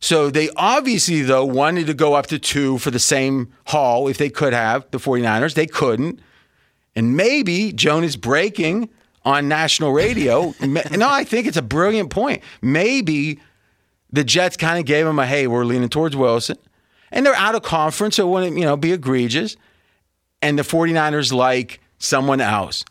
So 0.00 0.30
they 0.30 0.50
obviously, 0.56 1.22
though, 1.22 1.44
wanted 1.44 1.86
to 1.86 1.94
go 1.94 2.14
up 2.14 2.26
to 2.26 2.38
two 2.38 2.78
for 2.78 2.90
the 2.90 2.98
same 2.98 3.52
haul 3.66 4.08
if 4.08 4.18
they 4.18 4.28
could 4.28 4.52
have, 4.52 4.86
the 4.90 4.98
49ers. 4.98 5.54
They 5.54 5.66
couldn't. 5.66 6.20
And 6.96 7.16
maybe 7.16 7.72
Jonas 7.72 8.16
breaking 8.16 8.88
on 9.24 9.48
national 9.48 9.92
radio. 9.92 10.54
No, 10.62 11.08
I 11.08 11.24
think 11.24 11.46
it's 11.46 11.56
a 11.56 11.62
brilliant 11.62 12.10
point. 12.10 12.42
Maybe 12.62 13.38
the 14.10 14.24
Jets 14.24 14.56
kind 14.56 14.78
of 14.78 14.86
gave 14.86 15.06
him 15.06 15.18
a 15.18 15.26
hey, 15.26 15.46
we're 15.46 15.64
leaning 15.64 15.90
towards 15.90 16.16
Wilson. 16.16 16.56
And 17.12 17.24
they're 17.24 17.34
out 17.34 17.54
of 17.54 17.62
conference, 17.62 18.16
so 18.16 18.26
it 18.26 18.30
wouldn't, 18.30 18.58
you 18.58 18.64
know, 18.64 18.76
be 18.76 18.92
egregious. 18.92 19.56
And 20.42 20.58
the 20.58 20.62
49ers 20.62 21.32
like 21.32 21.80
someone 21.98 22.40
else. 22.40 22.84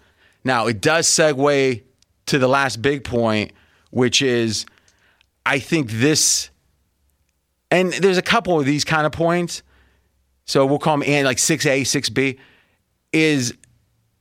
Now, 0.43 0.67
it 0.67 0.79
does 0.79 1.07
segue 1.07 1.83
to 2.27 2.39
the 2.39 2.47
last 2.47 2.81
big 2.81 3.03
point, 3.03 3.51
which 3.89 4.21
is 4.21 4.65
I 5.45 5.59
think 5.59 5.91
this 5.91 6.49
and 7.71 7.93
there's 7.93 8.17
a 8.17 8.23
couple 8.23 8.59
of 8.59 8.65
these 8.65 8.83
kind 8.83 9.05
of 9.05 9.11
points. 9.11 9.63
So 10.45 10.65
we'll 10.65 10.79
call 10.79 10.97
them 10.97 11.09
and 11.09 11.25
like 11.25 11.37
6A, 11.37 11.81
6B 11.81 12.37
is 13.11 13.53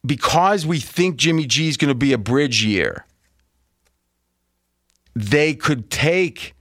because 0.04 0.66
we 0.66 0.78
think 0.80 1.16
Jimmy 1.16 1.46
G 1.46 1.68
is 1.68 1.76
going 1.76 1.88
to 1.88 1.94
be 1.94 2.12
a 2.12 2.18
bridge 2.18 2.64
year, 2.64 3.06
they 5.14 5.54
could 5.54 5.90
take 5.90 6.54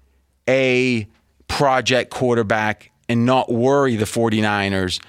a 0.47 1.07
project 1.47 2.11
quarterback 2.11 2.91
and 3.09 3.25
not 3.25 3.51
worry 3.51 3.95
the 3.95 4.05
49ers 4.05 5.01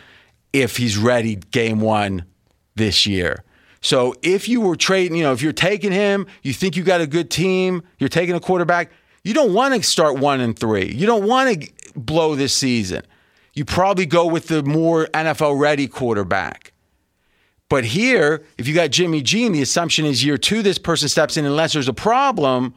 if 0.53 0.77
he's 0.77 0.97
ready 0.97 1.37
game 1.37 1.81
one 1.81 2.25
this 2.75 3.07
year. 3.07 3.45
So 3.81 4.15
if 4.23 4.49
you 4.49 4.61
were 4.61 4.77
trading, 4.77 5.17
you 5.17 5.25
know, 5.25 5.33
if 5.33 5.43
you're 5.43 5.53
taking 5.53 5.93
him, 5.93 6.27
you 6.43 6.53
think 6.53 6.77
you 6.77 6.83
got 6.83 7.01
a 7.01 7.07
good 7.07 7.31
team, 7.31 7.83
you're 7.99 8.09
taking 8.09 8.35
a 8.35 8.41
quarterback, 8.41 8.91
you 9.23 9.35
don't 9.35 9.53
want 9.53 9.75
to 9.75 9.83
start 9.83 10.19
one 10.19 10.41
and 10.41 10.59
three. 10.59 10.93
You 10.93 11.07
don't 11.07 11.27
want 11.27 11.63
to 11.63 11.73
blow 11.97 12.35
this 12.35 12.53
season. 12.53 13.03
You 13.55 13.65
probably 13.65 14.07
go 14.07 14.27
with 14.27 14.49
the 14.49 14.63
more 14.63 15.07
NFL 15.15 15.59
ready 15.59 15.87
quarterback. 15.87 16.74
But 17.71 17.85
here, 17.85 18.45
if 18.59 18.69
you 18.69 18.75
got 18.75 18.91
Jimmy 18.91 19.23
G 19.23 19.47
and 19.47 19.55
the 19.55 19.63
assumption 19.63 20.05
is 20.05 20.25
year 20.25 20.39
two, 20.39 20.63
this 20.63 20.79
person 20.79 21.09
steps 21.09 21.37
in 21.37 21.45
unless 21.45 21.73
there's 21.73 21.89
a 21.89 21.95
problem, 21.95 22.75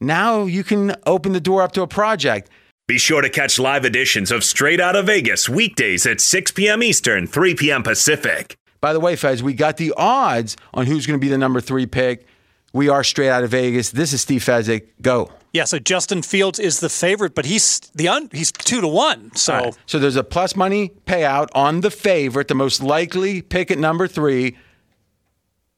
now 0.00 0.44
you 0.44 0.64
can 0.64 0.96
open 1.06 1.32
the 1.32 1.40
door 1.40 1.62
up 1.62 1.72
to 1.72 1.82
a 1.82 1.86
project. 1.86 2.50
Be 2.86 2.98
sure 2.98 3.22
to 3.22 3.30
catch 3.30 3.58
live 3.58 3.84
editions 3.84 4.30
of 4.30 4.44
Straight 4.44 4.80
Out 4.80 4.96
of 4.96 5.06
Vegas 5.06 5.48
weekdays 5.48 6.06
at 6.06 6.20
6 6.20 6.52
p.m. 6.52 6.82
Eastern, 6.82 7.26
3 7.26 7.54
p.m. 7.54 7.82
Pacific. 7.82 8.56
By 8.80 8.92
the 8.92 9.00
way, 9.00 9.16
Fez, 9.16 9.42
we 9.42 9.54
got 9.54 9.78
the 9.78 9.94
odds 9.96 10.58
on 10.74 10.84
who's 10.84 11.06
going 11.06 11.18
to 11.18 11.24
be 11.24 11.30
the 11.30 11.38
number 11.38 11.62
three 11.62 11.86
pick. 11.86 12.26
We 12.74 12.88
are 12.88 13.04
straight 13.04 13.30
out 13.30 13.44
of 13.44 13.50
Vegas. 13.50 13.92
This 13.92 14.12
is 14.12 14.20
Steve 14.20 14.42
Fezzik. 14.42 14.88
Go. 15.00 15.30
Yeah, 15.52 15.62
so 15.62 15.78
Justin 15.78 16.22
Fields 16.22 16.58
is 16.58 16.80
the 16.80 16.88
favorite, 16.88 17.36
but 17.36 17.46
he's 17.46 17.78
the 17.94 18.08
un, 18.08 18.28
he's 18.32 18.50
two 18.50 18.80
to 18.80 18.88
one. 18.88 19.34
So 19.36 19.54
right. 19.54 19.78
so 19.86 20.00
there's 20.00 20.16
a 20.16 20.24
plus 20.24 20.56
money 20.56 20.90
payout 21.06 21.46
on 21.54 21.82
the 21.82 21.90
favorite, 21.92 22.48
the 22.48 22.56
most 22.56 22.82
likely 22.82 23.40
pick 23.40 23.70
at 23.70 23.78
number 23.78 24.08
three, 24.08 24.56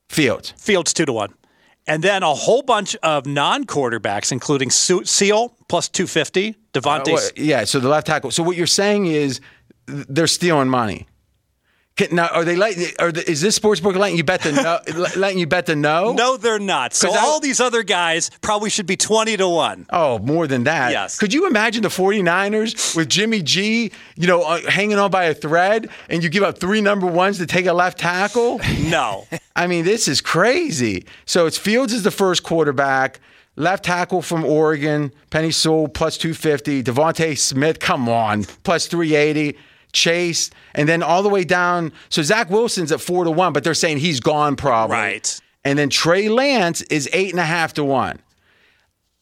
Fields. 0.09 0.55
Fields 0.57 0.95
two 0.95 1.05
to 1.05 1.12
one, 1.12 1.35
and 1.87 2.03
then 2.03 2.23
a 2.23 2.33
whole 2.33 2.62
bunch 2.62 2.97
of 3.03 3.26
non-quarterbacks, 3.26 4.33
including 4.33 4.71
Sewell 4.71 5.55
plus 5.69 5.91
two 5.91 6.07
fifty, 6.07 6.57
DeVonta. 6.73 7.09
Uh, 7.09 7.12
well, 7.12 7.31
yeah, 7.37 7.65
so 7.65 7.79
the 7.79 7.88
left 7.88 8.07
tackle. 8.07 8.31
So 8.31 8.43
what 8.43 8.57
you're 8.57 8.67
saying 8.67 9.05
is 9.05 9.41
they're 9.85 10.26
stealing 10.26 10.71
money. 10.71 11.07
Can, 11.97 12.15
now, 12.15 12.26
are 12.29 12.45
they 12.45 12.57
letting? 12.57 12.85
Are 12.99 13.11
the, 13.11 13.29
is 13.29 13.41
this 13.41 13.59
sportsbook 13.59 13.97
letting 13.97 14.19
you 14.19 14.25
bet 14.25 14.43
the 14.43 14.53
no? 14.53 15.07
letting 15.17 15.38
you 15.38 15.47
bet 15.47 15.65
the 15.65 15.75
no? 15.75 16.12
No, 16.12 16.37
they're 16.37 16.59
not. 16.59 16.93
So 16.93 17.11
all 17.17 17.41
these 17.41 17.59
other 17.59 17.83
guys 17.83 18.31
probably 18.43 18.69
should 18.69 18.87
be 18.87 18.99
twenty 18.99 19.35
to 19.38 19.49
one. 19.49 19.87
Oh, 19.88 20.19
more 20.19 20.47
than 20.47 20.65
that. 20.65 20.91
Yes. 20.93 21.19
Could 21.19 21.33
you 21.33 21.47
imagine 21.47 21.83
the 21.83 21.88
49ers 21.88 22.95
with 22.95 23.09
Jimmy 23.09 23.41
G, 23.41 23.93
you 24.15 24.26
know, 24.26 24.43
uh, 24.43 24.61
hanging 24.71 24.99
on 24.99 25.11
by 25.11 25.25
a 25.25 25.35
thread, 25.35 25.88
and 26.11 26.23
you 26.23 26.29
give 26.29 26.43
up 26.43 26.59
three 26.59 26.83
number 26.83 27.07
ones 27.07 27.38
to 27.38 27.47
take 27.47 27.65
a 27.65 27.73
left 27.73 27.99
tackle? 27.99 28.61
No. 28.83 29.26
I 29.57 29.67
mean, 29.67 29.87
this 29.87 30.07
is 30.07 30.21
crazy. 30.21 31.07
So 31.25 31.47
it's 31.47 31.57
Fields 31.57 31.95
is 31.95 32.03
the 32.03 32.11
first 32.11 32.43
quarterback. 32.43 33.21
Left 33.59 33.83
tackle 33.87 34.21
from 34.21 34.45
Oregon, 34.45 35.12
Penei 35.31 35.55
Sewell 35.55 35.88
plus 35.88 36.19
250. 36.19 36.83
DeVonta 36.83 37.38
Smith, 37.38 37.81
come 37.81 38.07
on, 38.07 38.45
plus 38.65 38.87
380. 38.87 39.57
Chase, 39.97 40.50
and 40.75 40.88
then 40.88 41.03
all 41.03 41.23
the 41.23 41.29
way 41.29 41.43
down. 41.43 41.93
So 42.11 42.23
Zach 42.23 42.50
Wilson's 42.50 42.93
at 42.93 43.00
four 43.00 43.25
to 43.25 43.31
one, 43.31 43.53
but 43.53 43.65
they're 43.65 43.75
saying 43.75 43.99
he's 43.99 44.21
gone 44.21 44.55
probably. 44.55 44.97
Right. 44.97 45.41
And 45.65 45.79
then 45.79 45.88
Trey 45.88 46.29
Lance 46.29 46.83
is 46.83 47.09
eight 47.12 47.31
and 47.31 47.41
a 47.41 47.45
half 47.45 47.73
to 47.75 47.85
one. 47.85 48.21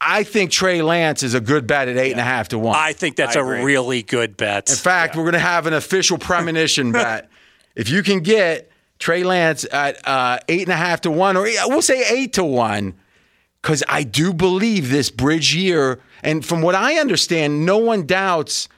I 0.01 0.25
think 0.25 0.51
Trey 0.51 0.83
Lance 0.83 1.23
is 1.23 1.33
a 1.33 1.41
good 1.41 1.67
bet 1.67 1.89
at 1.89 1.97
eight 1.97 2.09
yeah. 2.09 2.13
and 2.13 2.21
a 2.21 2.25
half 2.25 2.49
to 2.49 2.59
one. 2.59 2.77
I 2.77 2.93
think 2.93 3.17
that's 3.17 3.37
I 3.37 3.41
a 3.41 3.43
agree. 3.43 3.63
really 3.63 4.03
good 4.03 4.37
bet. 4.37 4.69
In 4.69 4.77
fact, 4.77 5.15
yeah. 5.15 5.21
we're 5.21 5.31
going 5.31 5.41
to 5.41 5.49
have 5.49 5.67
an 5.67 5.73
official 5.73 6.19
premonition 6.19 6.93
bet. 6.93 7.31
If 7.75 7.89
you 7.89 8.03
can 8.03 8.21
get 8.21 8.71
Trey 8.99 9.23
Lance 9.23 9.65
at 9.73 10.07
uh, 10.07 10.41
eight 10.49 10.63
and 10.63 10.73
a 10.73 10.77
half 10.77 11.01
to 11.03 11.11
one, 11.11 11.37
or 11.37 11.45
we'll 11.67 11.81
say 11.81 12.05
eight 12.11 12.35
to 12.35 12.45
one, 12.45 12.95
because 13.63 13.83
I 13.89 14.03
do 14.03 14.35
believe 14.35 14.91
this 14.91 15.11
bridge 15.11 15.55
year, 15.55 16.01
and 16.23 16.45
from 16.45 16.61
what 16.61 16.75
I 16.75 16.97
understand, 16.97 17.65
no 17.65 17.79
one 17.79 18.05
doubts 18.05 18.69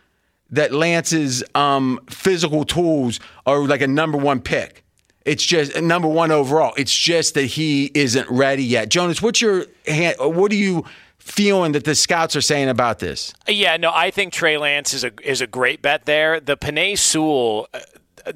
that 0.50 0.72
Lance's 0.72 1.42
um, 1.54 2.00
physical 2.08 2.64
tools 2.64 3.20
are 3.46 3.60
like 3.66 3.80
a 3.80 3.86
number 3.86 4.18
one 4.18 4.40
pick. 4.40 4.84
It's 5.24 5.44
just 5.44 5.80
number 5.80 6.06
one 6.06 6.30
overall. 6.30 6.72
It's 6.76 6.94
just 6.94 7.34
that 7.34 7.46
he 7.46 7.90
isn't 7.94 8.30
ready 8.30 8.62
yet. 8.62 8.90
Jonas, 8.90 9.20
what's 9.20 9.40
your 9.40 9.66
what 10.18 10.52
are 10.52 10.56
you 10.56 10.84
feeling 11.18 11.72
that 11.72 11.82
the 11.84 11.96
scouts 11.96 12.36
are 12.36 12.40
saying 12.40 12.68
about 12.68 13.00
this? 13.00 13.34
Yeah, 13.48 13.76
no, 13.76 13.90
I 13.92 14.12
think 14.12 14.32
Trey 14.32 14.56
Lance 14.56 14.94
is 14.94 15.02
a 15.02 15.10
is 15.28 15.40
a 15.40 15.48
great 15.48 15.82
bet 15.82 16.04
there. 16.04 16.38
The 16.38 16.56
Penei 16.56 16.96
Sewell 16.96 17.66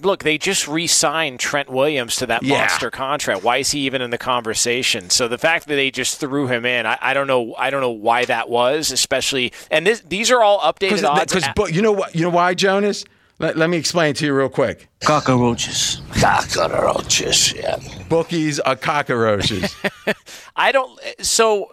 look, 0.00 0.22
they 0.22 0.38
just 0.38 0.68
re-signed 0.68 1.40
Trent 1.40 1.68
Williams 1.68 2.16
to 2.16 2.26
that 2.26 2.42
yeah. 2.42 2.58
monster 2.58 2.90
contract. 2.90 3.42
Why 3.42 3.58
is 3.58 3.70
he 3.70 3.80
even 3.80 4.02
in 4.02 4.10
the 4.10 4.18
conversation? 4.18 5.10
So 5.10 5.28
the 5.28 5.38
fact 5.38 5.66
that 5.66 5.74
they 5.74 5.90
just 5.90 6.20
threw 6.20 6.46
him 6.46 6.64
in, 6.64 6.86
I, 6.86 6.98
I 7.00 7.14
don't 7.14 7.26
know. 7.26 7.54
I 7.56 7.70
don't 7.70 7.80
know 7.80 7.90
why 7.90 8.24
that 8.26 8.48
was, 8.48 8.90
especially. 8.90 9.52
And 9.70 9.86
this, 9.86 10.00
these 10.00 10.30
are 10.30 10.42
all 10.42 10.60
updated 10.60 11.04
odds. 11.04 11.32
Because 11.34 11.74
you 11.74 11.82
know 11.82 11.92
what? 11.92 12.14
You 12.14 12.22
know 12.22 12.30
why, 12.30 12.54
Jonas? 12.54 13.04
Let, 13.38 13.56
let 13.56 13.70
me 13.70 13.78
explain 13.78 14.12
to 14.14 14.26
you 14.26 14.34
real 14.34 14.50
quick. 14.50 14.88
Cockroaches. 15.00 16.02
Cockroaches. 16.20 17.54
Yeah. 17.54 17.78
Bookies 18.08 18.60
are 18.60 18.76
cockroaches. 18.76 19.74
I 20.56 20.72
don't. 20.72 21.00
So, 21.20 21.72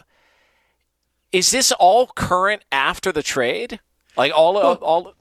is 1.34 1.52
this 1.52 1.74
all 1.74 2.08
current 2.08 2.64
after 2.72 3.12
the 3.12 3.22
trade? 3.22 3.82
Like 4.16 4.32
all 4.34 4.56
well, 4.56 4.74
all 4.76 5.14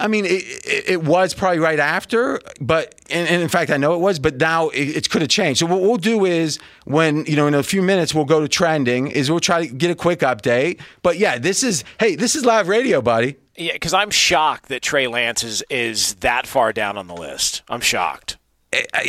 I 0.00 0.08
mean, 0.08 0.24
it, 0.26 0.42
it, 0.88 1.04
was 1.04 1.34
probably 1.34 1.60
right 1.60 1.78
after, 1.78 2.40
but 2.60 2.96
and, 3.10 3.28
and, 3.28 3.42
in 3.42 3.48
fact, 3.48 3.70
I 3.70 3.76
know 3.76 3.94
it 3.94 4.00
was, 4.00 4.18
but 4.18 4.36
now 4.36 4.70
it, 4.70 4.96
it 4.96 5.10
could 5.10 5.22
have 5.22 5.30
changed. 5.30 5.60
So 5.60 5.66
what 5.66 5.82
we'll 5.82 5.98
do 5.98 6.24
is 6.24 6.58
when 6.84 7.24
you 7.26 7.36
know 7.36 7.46
in 7.46 7.54
a 7.54 7.62
few 7.62 7.80
minutes 7.80 8.12
we'll 8.12 8.24
go 8.24 8.40
to 8.40 8.48
trending. 8.48 9.08
Is 9.08 9.30
we'll 9.30 9.40
try 9.40 9.66
to 9.66 9.72
get 9.72 9.90
a 9.90 9.94
quick 9.94 10.20
update. 10.20 10.80
But 11.02 11.18
yeah, 11.18 11.38
this 11.38 11.62
is 11.62 11.84
hey, 12.00 12.16
this 12.16 12.34
is 12.34 12.44
live 12.44 12.68
radio, 12.68 13.00
buddy. 13.00 13.36
Yeah, 13.56 13.74
because 13.74 13.94
I'm 13.94 14.10
shocked 14.10 14.68
that 14.68 14.82
Trey 14.82 15.06
Lance 15.06 15.44
is 15.44 15.62
is 15.70 16.14
that 16.16 16.46
far 16.46 16.72
down 16.72 16.98
on 16.98 17.06
the 17.06 17.14
list. 17.14 17.62
I'm 17.68 17.80
shocked. 17.80 18.36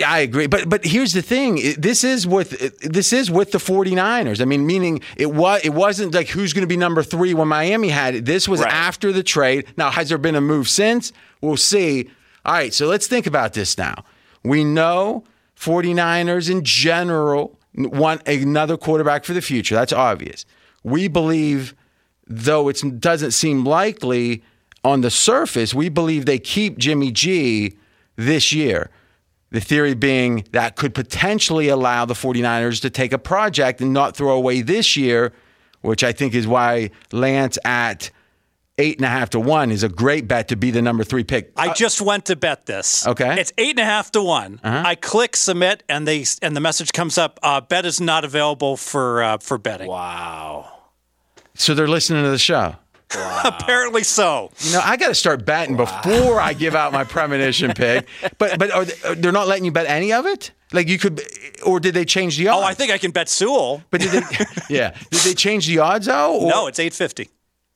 I 0.05 0.19
agree, 0.19 0.47
but 0.47 0.69
but 0.69 0.85
here's 0.85 1.13
the 1.13 1.21
thing: 1.21 1.59
this 1.77 2.03
is 2.03 2.27
with 2.27 2.81
this 2.81 3.13
is 3.13 3.31
with 3.31 3.51
the 3.51 3.57
49ers. 3.57 4.41
I 4.41 4.45
mean, 4.45 4.65
meaning 4.65 5.01
it 5.17 5.31
was 5.31 5.61
it 5.63 5.73
wasn't 5.73 6.13
like 6.13 6.27
who's 6.29 6.53
going 6.53 6.63
to 6.63 6.67
be 6.67 6.77
number 6.77 7.03
three 7.03 7.33
when 7.33 7.47
Miami 7.47 7.89
had 7.89 8.15
it. 8.15 8.25
This 8.25 8.47
was 8.47 8.61
right. 8.61 8.71
after 8.71 9.11
the 9.11 9.23
trade. 9.23 9.65
Now, 9.77 9.89
has 9.91 10.09
there 10.09 10.17
been 10.17 10.35
a 10.35 10.41
move 10.41 10.67
since? 10.69 11.13
We'll 11.41 11.57
see. 11.57 12.09
All 12.45 12.53
right, 12.53 12.73
so 12.73 12.87
let's 12.87 13.07
think 13.07 13.25
about 13.25 13.53
this 13.53 13.77
now. 13.77 14.03
We 14.43 14.63
know 14.63 15.23
49ers 15.59 16.49
in 16.49 16.63
general 16.63 17.57
want 17.75 18.27
another 18.27 18.77
quarterback 18.77 19.25
for 19.25 19.33
the 19.33 19.41
future. 19.41 19.75
That's 19.75 19.93
obvious. 19.93 20.45
We 20.83 21.07
believe, 21.07 21.73
though 22.27 22.69
it 22.69 22.81
doesn't 22.99 23.31
seem 23.31 23.65
likely 23.65 24.43
on 24.83 25.01
the 25.01 25.09
surface, 25.09 25.73
we 25.73 25.89
believe 25.89 26.25
they 26.25 26.39
keep 26.39 26.77
Jimmy 26.77 27.11
G 27.11 27.77
this 28.15 28.53
year. 28.53 28.91
The 29.51 29.61
theory 29.61 29.93
being 29.93 30.45
that 30.51 30.75
could 30.75 30.93
potentially 30.93 31.69
allow 31.69 32.05
the 32.05 32.13
49ers 32.13 32.81
to 32.81 32.89
take 32.89 33.13
a 33.13 33.17
project 33.17 33.79
and 33.79 33.93
not 33.93 34.17
throw 34.17 34.35
away 34.35 34.61
this 34.61 34.97
year, 34.97 35.33
which 35.81 36.03
I 36.03 36.11
think 36.11 36.33
is 36.33 36.47
why 36.47 36.91
Lance 37.11 37.57
at 37.63 38.09
eight 38.77 38.97
and 38.97 39.05
a 39.05 39.09
half 39.09 39.29
to 39.31 39.39
one 39.39 39.71
is 39.71 39.83
a 39.83 39.89
great 39.89 40.27
bet 40.27 40.49
to 40.49 40.55
be 40.55 40.71
the 40.71 40.81
number 40.81 41.03
three 41.03 41.23
pick. 41.23 41.51
I 41.55 41.69
uh, 41.69 41.73
just 41.73 42.01
went 42.01 42.25
to 42.25 42.35
bet 42.35 42.65
this. 42.65 43.07
Okay, 43.07 43.39
it's 43.39 43.53
eight 43.57 43.71
and 43.71 43.79
a 43.79 43.85
half 43.85 44.11
to 44.11 44.21
one. 44.21 44.59
Uh-huh. 44.63 44.83
I 44.85 44.95
click 44.95 45.35
submit, 45.35 45.83
and 45.87 46.07
they 46.07 46.25
and 46.41 46.55
the 46.55 46.61
message 46.61 46.91
comes 46.91 47.17
up: 47.17 47.39
uh, 47.43 47.61
bet 47.61 47.85
is 47.85 48.01
not 48.01 48.25
available 48.25 48.77
for 48.77 49.23
uh, 49.23 49.37
for 49.37 49.57
betting. 49.57 49.87
Wow. 49.87 50.71
So 51.53 51.73
they're 51.73 51.87
listening 51.87 52.23
to 52.23 52.29
the 52.29 52.37
show. 52.37 52.75
Wow. 53.15 53.41
Apparently 53.45 54.03
so. 54.03 54.51
You 54.59 54.73
know, 54.73 54.81
I 54.83 54.97
got 54.97 55.07
to 55.07 55.15
start 55.15 55.45
betting 55.45 55.77
wow. 55.77 56.01
before 56.03 56.39
I 56.39 56.53
give 56.53 56.75
out 56.75 56.93
my 56.93 57.03
premonition 57.15 57.73
pick. 57.73 58.07
But 58.37 58.59
but 58.59 58.71
are 58.71 58.85
they, 58.85 58.93
uh, 59.03 59.15
they're 59.17 59.31
not 59.31 59.47
letting 59.47 59.65
you 59.65 59.71
bet 59.71 59.87
any 59.87 60.13
of 60.13 60.25
it? 60.25 60.51
Like 60.71 60.89
you 60.89 60.97
could, 60.97 61.21
or 61.65 61.79
did 61.79 61.93
they 61.93 62.05
change 62.05 62.37
the 62.37 62.47
odds? 62.47 62.63
Oh, 62.63 62.67
I 62.67 62.73
think 62.73 62.91
I 62.91 62.97
can 62.97 63.11
bet 63.11 63.29
Sewell. 63.29 63.83
But 63.91 64.01
did 64.01 64.11
they? 64.11 64.45
yeah, 64.69 64.95
did 65.11 65.21
they 65.21 65.33
change 65.33 65.67
the 65.67 65.79
odds 65.79 66.07
though? 66.07 66.39
Or? 66.39 66.49
No, 66.49 66.67
it's 66.67 66.79
eight 66.79 66.93
fifty. 66.93 67.29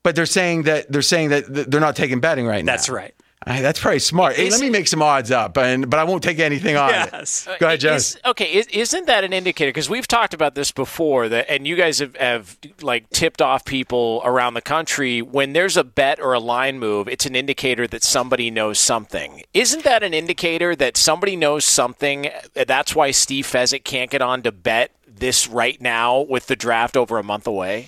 But 0.04 0.16
they're 0.16 0.26
saying 0.26 0.64
that 0.64 0.92
they're 0.92 1.02
saying 1.02 1.30
that 1.30 1.72
they're 1.72 1.82
not 1.82 1.96
taking 1.96 2.20
betting 2.20 2.48
right 2.48 2.64
now. 2.64 2.72
That's 2.72 2.90
right. 2.90 3.14
Right, 3.48 3.62
that's 3.62 3.80
pretty 3.80 4.00
smart. 4.00 4.36
Hey, 4.36 4.50
let 4.50 4.60
me 4.60 4.70
make 4.70 4.88
some 4.88 5.02
odds 5.02 5.32
up, 5.32 5.58
and 5.58 5.90
but 5.90 5.98
I 5.98 6.04
won't 6.04 6.22
take 6.22 6.40
anything 6.40 6.76
on 6.76 6.90
yes. 6.90 7.48
it. 7.48 7.58
Go 7.60 7.68
ahead, 7.68 7.86
uh, 7.86 7.98
Joe. 7.98 8.20
okay, 8.32 8.46
is, 8.54 8.94
not 8.94 9.06
that 9.06 9.24
an 9.24 9.32
indicator? 9.32 9.70
Because 9.70 9.90
we've 9.90 10.08
talked 10.08 10.34
about 10.34 10.56
this 10.56 10.74
before, 10.74 11.30
that 11.30 11.50
and 11.50 11.66
you 11.66 11.78
guys 11.78 12.00
have, 12.00 12.18
have 12.18 12.58
like 12.82 13.10
tipped 13.12 13.42
off 13.42 13.64
people 13.64 14.22
around 14.26 14.56
the 14.56 14.62
country 14.62 15.22
when 15.22 15.54
there's 15.54 15.78
a 15.78 15.86
bet 15.86 16.20
or 16.20 16.34
a 16.34 16.40
line 16.40 16.80
move. 16.80 17.08
It's 17.08 17.26
an 17.26 17.34
indicator 17.34 17.88
that 17.88 18.04
somebody 18.04 18.52
knows 18.52 18.78
something. 18.78 19.42
Isn't 19.54 19.86
that 19.86 20.04
an 20.04 20.14
indicator 20.14 20.76
that 20.76 20.98
somebody 20.98 21.38
knows 21.38 21.64
something? 21.64 22.30
That's 22.54 22.94
why 22.94 23.12
Steve 23.12 23.46
Fezzik 23.46 23.86
can't 23.86 24.12
get 24.12 24.22
on 24.22 24.42
to 24.42 24.52
bet 24.52 24.92
this 25.08 25.48
right 25.48 25.80
now 25.80 26.20
with 26.20 26.48
the 26.48 26.58
draft 26.58 26.98
over 26.98 27.18
a 27.18 27.24
month 27.24 27.48
away. 27.48 27.88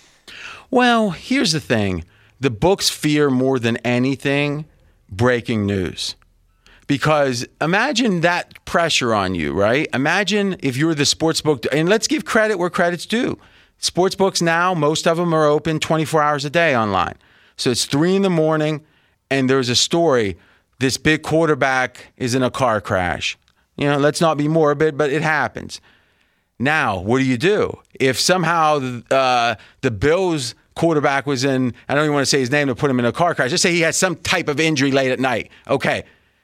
Well, 0.69 1.09
here's 1.09 1.51
the 1.51 1.59
thing: 1.59 2.05
the 2.39 2.49
books 2.49 2.89
fear 2.89 3.29
more 3.29 3.59
than 3.59 3.75
anything 3.77 4.65
breaking 5.11 5.65
news 5.65 6.15
because 6.91 7.47
imagine 7.61 8.19
that 8.19 8.65
pressure 8.65 9.13
on 9.13 9.33
you, 9.33 9.53
right? 9.53 9.87
Imagine 9.93 10.57
if 10.59 10.75
you're 10.75 10.93
the 10.93 11.05
sports 11.05 11.39
book, 11.39 11.65
and 11.71 11.87
let's 11.87 12.05
give 12.05 12.25
credit 12.25 12.57
where 12.57 12.69
credit's 12.69 13.05
due. 13.05 13.39
Sports 13.77 14.13
books 14.13 14.41
now, 14.41 14.73
most 14.73 15.07
of 15.07 15.15
them 15.15 15.33
are 15.33 15.45
open 15.45 15.79
24 15.79 16.21
hours 16.21 16.43
a 16.43 16.49
day 16.49 16.75
online. 16.75 17.15
So 17.55 17.71
it's 17.71 17.85
three 17.85 18.15
in 18.15 18.23
the 18.23 18.29
morning, 18.29 18.83
and 19.29 19.49
there's 19.49 19.69
a 19.69 19.75
story. 19.75 20.37
This 20.79 20.97
big 20.97 21.23
quarterback 21.23 22.11
is 22.17 22.35
in 22.35 22.43
a 22.43 22.51
car 22.51 22.81
crash. 22.81 23.37
You 23.77 23.85
know, 23.85 23.97
let's 23.97 24.19
not 24.19 24.37
be 24.37 24.49
morbid, 24.49 24.97
but 24.97 25.11
it 25.11 25.21
happens. 25.21 25.79
Now, 26.59 26.99
what 26.99 27.19
do 27.19 27.23
you 27.23 27.37
do 27.37 27.79
if 27.99 28.19
somehow 28.19 29.01
uh, 29.09 29.55
the 29.79 29.91
Bills 29.91 30.55
quarterback 30.75 31.25
was 31.25 31.43
in? 31.43 31.73
I 31.87 31.95
don't 31.95 32.03
even 32.03 32.13
want 32.13 32.23
to 32.23 32.29
say 32.29 32.39
his 32.39 32.51
name 32.51 32.67
to 32.67 32.75
put 32.75 32.89
him 32.89 32.99
in 32.99 33.05
a 33.05 33.11
car 33.11 33.35
crash. 33.35 33.49
Just 33.49 33.63
say 33.63 33.71
he 33.71 33.81
had 33.81 33.95
some 33.95 34.15
type 34.15 34.47
of 34.47 34.59
injury 34.59 34.91
late 34.91 35.11
at 35.11 35.19
night. 35.19 35.51
Okay, 35.67 36.03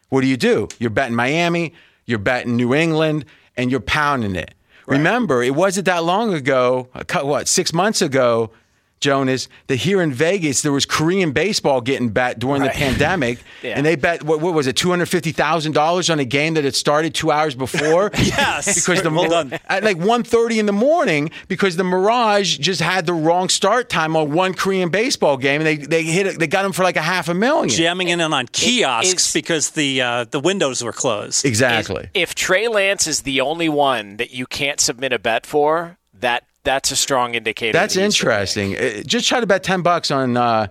what 0.09 0.21
do 0.21 0.27
you 0.27 0.37
do? 0.37 0.67
You're 0.79 0.89
betting 0.89 1.15
Miami, 1.15 1.73
you're 2.05 2.19
betting 2.19 2.55
New 2.55 2.73
England, 2.73 3.25
and 3.55 3.71
you're 3.71 3.79
pounding 3.79 4.35
it. 4.35 4.53
Right. 4.85 4.97
Remember, 4.97 5.43
it 5.43 5.55
wasn't 5.55 5.85
that 5.85 6.03
long 6.03 6.33
ago. 6.33 6.89
What 7.21 7.47
six 7.47 7.73
months 7.73 8.01
ago? 8.01 8.51
Jonas, 8.99 9.47
that 9.67 9.77
here 9.77 10.01
in 10.01 10.11
Vegas 10.11 10.61
there 10.61 10.71
was 10.71 10.85
Korean 10.85 11.31
baseball 11.31 11.81
getting 11.81 12.09
bet 12.09 12.39
during 12.39 12.61
right. 12.61 12.73
the 12.73 12.77
pandemic, 12.77 13.39
yeah. 13.61 13.73
and 13.75 13.85
they 13.85 13.95
bet 13.95 14.23
what, 14.23 14.41
what 14.41 14.53
was 14.53 14.67
it, 14.67 14.75
two 14.75 14.89
hundred 14.89 15.07
fifty 15.07 15.31
thousand 15.31 15.73
dollars 15.73 16.09
on 16.09 16.19
a 16.19 16.25
game 16.25 16.55
that 16.55 16.63
had 16.63 16.75
started 16.75 17.13
two 17.13 17.31
hours 17.31 17.55
before. 17.55 18.11
yes, 18.17 18.75
because 18.75 19.01
the 19.01 19.09
well 19.09 19.29
done. 19.29 19.59
at 19.67 19.83
like 19.83 19.97
1.30 19.97 20.59
in 20.59 20.65
the 20.65 20.71
morning 20.71 21.31
because 21.47 21.75
the 21.75 21.83
Mirage 21.83 22.57
just 22.57 22.81
had 22.81 23.05
the 23.05 23.13
wrong 23.13 23.49
start 23.49 23.89
time 23.89 24.15
on 24.15 24.33
one 24.33 24.53
Korean 24.53 24.89
baseball 24.89 25.37
game, 25.37 25.61
and 25.61 25.67
they 25.67 25.77
they 25.77 26.03
hit 26.03 26.27
it, 26.27 26.39
they 26.39 26.47
got 26.47 26.63
them 26.63 26.71
for 26.71 26.83
like 26.83 26.97
a 26.97 27.01
half 27.01 27.29
a 27.29 27.33
million, 27.33 27.69
jamming 27.69 28.09
in 28.09 28.21
on 28.21 28.47
kiosks 28.47 29.33
because 29.33 29.71
the 29.71 30.01
uh, 30.01 30.25
the 30.25 30.39
windows 30.39 30.83
were 30.83 30.93
closed. 30.93 31.45
Exactly. 31.45 32.09
If, 32.13 32.29
if 32.29 32.35
Trey 32.35 32.67
Lance 32.67 33.07
is 33.07 33.21
the 33.21 33.41
only 33.41 33.69
one 33.69 34.17
that 34.17 34.31
you 34.31 34.45
can't 34.45 34.79
submit 34.79 35.13
a 35.13 35.19
bet 35.19 35.45
for, 35.45 35.97
that 36.19 36.43
that's 36.67 36.91
a 36.91 36.95
strong 36.97 37.33
indicator. 37.33 37.71
That's 37.71 37.95
that 37.95 38.03
interesting. 38.03 38.77
Uh, 38.77 39.01
just 39.03 39.27
try 39.27 39.39
to 39.39 39.47
bet 39.47 39.63
ten 39.63 39.81
bucks 39.81 40.11
on 40.11 40.35
uh, 40.35 40.67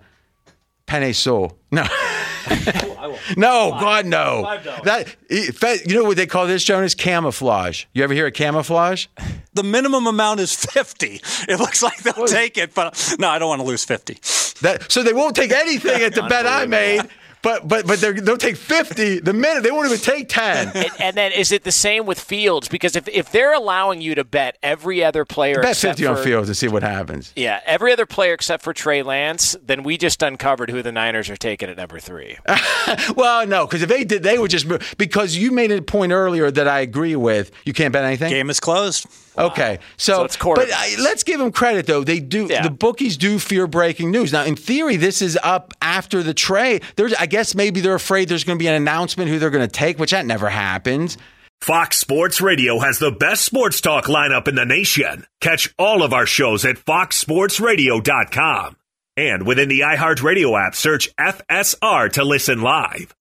Penei 0.87 1.15
Sewell. 1.15 1.57
No. 1.73 1.83
no, 3.37 3.71
Five. 3.71 3.81
God, 3.81 4.07
no. 4.07 4.59
That 4.85 5.17
you 5.31 5.95
know 5.95 6.05
what 6.05 6.19
they 6.19 6.27
call 6.27 6.47
this, 6.47 6.63
Jonas? 6.63 6.95
Camouflage. 6.95 7.87
You 7.95 8.05
ever 8.05 8.13
hear 8.13 8.27
of 8.27 8.35
camouflage? 8.35 9.07
The 9.55 9.65
minimum 9.65 10.07
amount 10.07 10.41
is 10.41 10.55
fifty. 10.55 11.21
It 11.49 11.59
looks 11.59 11.83
like 11.83 11.97
they'll 12.03 12.13
what? 12.15 12.31
take 12.31 12.59
it, 12.59 12.75
but 12.75 13.17
no, 13.19 13.29
I 13.29 13.39
don't 13.39 13.49
want 13.49 13.63
to 13.63 13.67
lose 13.67 13.85
fifty. 13.85 14.19
That 14.61 14.93
so 14.93 15.03
they 15.03 15.15
won't 15.15 15.35
take 15.35 15.51
anything 15.51 16.03
at 16.03 16.15
the 16.15 16.23
bet 16.29 16.47
I 16.47 16.67
made. 16.67 17.09
But 17.47 17.69
but 17.69 17.87
but 17.87 18.01
they'll 18.01 18.37
take 18.37 18.57
fifty 18.57 19.21
the 19.21 19.33
minute. 19.33 19.63
They 19.63 19.71
won't 19.71 19.87
even 19.87 20.01
take 20.01 20.29
ten. 20.29 20.73
And, 20.75 20.91
and, 20.99 21.17
then 21.17 21.31
is 21.31 21.53
it 21.53 21.63
the 21.63 21.71
same 21.71 22.05
with 22.05 22.19
Fields? 22.19 22.67
Because 22.67 22.97
if, 22.97 23.07
if 23.07 23.31
they're 23.31 23.55
allowing 23.55 24.01
you 24.01 24.17
to 24.17 24.25
bet 24.25 24.59
every 24.65 25.05
other 25.05 25.25
player, 25.25 25.63
bet 25.63 25.77
fifty 25.77 26.03
for, 26.03 26.11
on 26.11 26.17
Fields 26.17 26.49
to 26.49 26.57
see 26.57 26.67
what 26.67 26.83
happens. 26.83 27.33
Yeah, 27.37 27.61
every 27.65 27.93
other 27.93 28.05
player 28.05 28.35
except 28.35 28.65
for 28.65 28.73
Trey 28.73 29.05
Lance, 29.05 29.55
then 29.65 29.85
we 29.85 29.97
just 29.97 30.25
uncovered 30.25 30.71
who 30.71 30.83
the 30.83 30.91
Niners 30.91 31.31
are 31.31 31.37
taking 31.37 31.69
at 31.69 31.77
number 31.77 32.01
three. 32.01 32.37
well, 33.17 33.47
no, 33.47 33.65
because 33.65 33.81
if 33.81 33.89
they 33.89 34.03
did, 34.03 34.25
they 34.25 34.39
would 34.39 34.51
just 34.51 34.67
because 34.99 35.37
you 35.37 35.53
made 35.53 35.71
a 35.71 35.81
point 35.81 36.11
earlier 36.11 36.51
that 36.51 36.67
I 36.67 36.81
agree 36.81 37.15
with. 37.15 37.53
You 37.65 37.73
can't 37.73 37.93
bet 37.93 38.05
anything. 38.05 38.31
Game 38.31 38.51
is 38.51 38.59
closed. 38.59 39.07
Wow. 39.37 39.49
Okay, 39.49 39.79
so, 39.99 40.27
so 40.29 40.55
but 40.55 40.71
uh, 40.71 40.83
let's 40.99 41.23
give 41.23 41.39
them 41.39 41.53
credit 41.53 41.87
though. 41.87 42.03
They 42.03 42.21
do 42.21 42.47
yeah. 42.47 42.63
the 42.63 42.71
bookies 42.71 43.19
do 43.19 43.39
fear 43.39 43.67
breaking 43.67 44.11
news. 44.11 44.33
Now, 44.33 44.45
in 44.45 44.57
theory, 44.57 44.97
this 44.97 45.21
is 45.21 45.39
up 45.43 45.75
after 45.83 46.23
the 46.23 46.33
trade. 46.33 46.83
There's, 46.97 47.13
I 47.15 47.27
guess, 47.37 47.55
maybe 47.55 47.83
they're 47.83 47.95
afraid 47.95 48.31
there's 48.31 48.45
going 48.45 48.59
to 48.59 48.63
be 48.63 48.69
an 48.69 48.75
announcement 48.75 49.29
who 49.29 49.39
they're 49.39 49.51
going 49.51 49.69
to 49.69 49.73
take, 49.73 49.99
which 49.99 50.13
that 50.13 50.25
never 50.25 50.49
happens. 50.49 51.19
Fox 51.61 51.99
Sports 51.99 52.41
Radio 52.41 52.79
has 52.79 52.99
the 52.99 53.11
best 53.11 53.45
sports 53.45 53.81
talk 53.81 54.07
lineup 54.07 54.49
in 54.49 54.55
the 54.55 54.65
nation. 54.65 55.27
Catch 55.41 55.75
all 55.79 56.03
of 56.03 56.15
our 56.15 56.27
shows 56.27 56.65
at 56.65 56.77
foxsportsradio.com. 56.77 58.77
And 59.19 59.47
within 59.47 59.69
the 59.69 59.81
iHeartRadio 59.81 60.67
app, 60.67 60.75
search 60.75 61.15
FSR 61.17 62.13
to 62.13 62.25
listen 62.25 62.61
live. 62.61 63.17